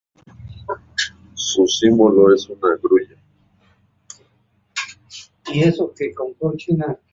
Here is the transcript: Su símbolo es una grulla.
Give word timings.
Su 1.35 1.67
símbolo 1.67 2.33
es 2.33 2.49
una 2.49 2.75
grulla. 2.81 3.19